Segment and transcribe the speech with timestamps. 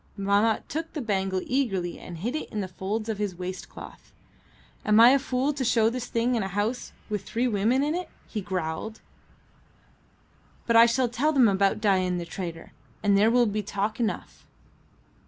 [0.17, 4.11] Mahmat took the bangle eagerly and hid it in the folds of his waist cloth.
[4.83, 7.93] "Am I a fool to show this thing in a house with three women in
[7.93, 8.99] it?" he growled.
[10.65, 12.71] "But I shall tell them about Dain the trader,
[13.03, 14.43] and there will be talk enough."